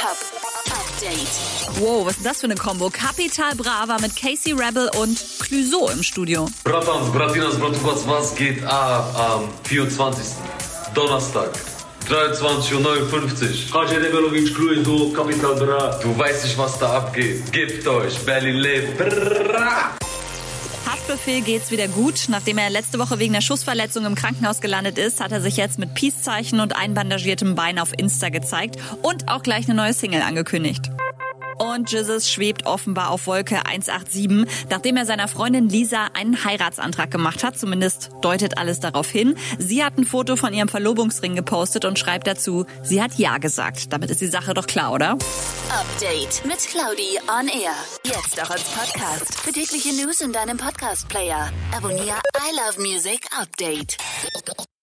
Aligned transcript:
Hip-Hop 0.00 0.64
Update. 0.70 1.80
Wow, 1.80 2.06
was 2.06 2.18
ist 2.18 2.24
das 2.24 2.38
für 2.38 2.44
eine 2.44 2.54
Kombo? 2.54 2.88
Capital 2.88 3.56
Brava 3.56 3.98
mit 3.98 4.14
Casey 4.14 4.52
Rebel 4.52 4.88
und 4.96 5.18
Clouseau 5.40 5.88
im 5.90 6.04
Studio. 6.04 6.48
Bratans, 6.62 7.10
Bratinas, 7.10 7.58
Bratukas, 7.58 8.06
was 8.06 8.32
geht 8.36 8.62
ab 8.62 9.12
am 9.18 9.48
24. 9.64 10.24
Donnerstag? 10.94 11.50
23.59 12.08 13.74
Uhr. 13.74 13.82
Hace 13.82 13.96
Rebelovic, 13.96 14.54
Cruiso, 14.54 15.10
Capital 15.10 15.56
Bra. 15.56 15.98
Du 16.00 16.16
weißt 16.16 16.44
nicht, 16.44 16.56
was 16.56 16.78
da 16.78 16.98
abgeht. 16.98 17.50
Gebt 17.50 17.84
euch, 17.88 18.16
Berlin 18.20 18.54
lebt. 18.54 19.00
Haftbefehl 21.08 21.40
geht's 21.40 21.70
wieder 21.70 21.88
gut. 21.88 22.26
Nachdem 22.28 22.58
er 22.58 22.68
letzte 22.68 22.98
Woche 22.98 23.18
wegen 23.18 23.32
der 23.32 23.40
Schussverletzung 23.40 24.04
im 24.04 24.14
Krankenhaus 24.14 24.60
gelandet 24.60 24.98
ist, 24.98 25.22
hat 25.22 25.32
er 25.32 25.40
sich 25.40 25.56
jetzt 25.56 25.78
mit 25.78 25.94
Peace-Zeichen 25.94 26.60
und 26.60 26.76
einbandagiertem 26.76 27.54
Bein 27.54 27.78
auf 27.78 27.92
Insta 27.96 28.28
gezeigt 28.28 28.76
und 29.00 29.26
auch 29.28 29.42
gleich 29.42 29.66
eine 29.66 29.74
neue 29.74 29.94
Single 29.94 30.20
angekündigt. 30.20 30.90
Und 31.58 31.90
Jesus 31.90 32.30
schwebt 32.30 32.66
offenbar 32.66 33.10
auf 33.10 33.26
Wolke 33.26 33.66
187, 33.66 34.68
nachdem 34.70 34.96
er 34.96 35.06
seiner 35.06 35.28
Freundin 35.28 35.68
Lisa 35.68 36.08
einen 36.14 36.44
Heiratsantrag 36.44 37.10
gemacht 37.10 37.42
hat. 37.44 37.58
Zumindest 37.58 38.10
deutet 38.20 38.58
alles 38.58 38.80
darauf 38.80 39.08
hin. 39.08 39.36
Sie 39.58 39.84
hat 39.84 39.98
ein 39.98 40.04
Foto 40.04 40.36
von 40.36 40.52
ihrem 40.52 40.68
Verlobungsring 40.68 41.34
gepostet 41.34 41.84
und 41.84 41.98
schreibt 41.98 42.26
dazu, 42.26 42.66
sie 42.82 43.02
hat 43.02 43.14
Ja 43.14 43.38
gesagt. 43.38 43.92
Damit 43.92 44.10
ist 44.10 44.20
die 44.20 44.26
Sache 44.26 44.54
doch 44.54 44.66
klar, 44.66 44.92
oder? 44.92 45.18
Update 45.70 46.44
mit 46.44 46.58
Claudi 46.58 47.18
on 47.28 47.48
Air. 47.48 47.74
Jetzt 48.04 48.42
auch 48.42 48.50
als 48.50 48.64
Podcast. 48.64 49.40
Für 49.40 49.52
tägliche 49.52 49.92
News 49.94 50.20
in 50.20 50.32
deinem 50.32 50.56
Podcast-Player. 50.56 51.50
Abonniere 51.76 52.20
I 52.36 52.56
Love 52.56 52.80
Music 52.80 53.26
Update. 53.38 53.96